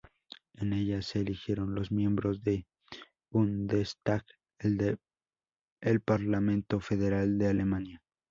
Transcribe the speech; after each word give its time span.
En 0.55 0.73
ellas, 0.73 1.05
se 1.05 1.19
eligieron 1.19 1.75
los 1.75 1.91
miembros 1.91 2.41
del 2.41 2.65
Bundestag, 3.31 4.25
el 4.57 6.01
parlamento 6.03 6.79
federal 6.79 7.37
de 7.37 7.47
Alemania. 7.49 8.01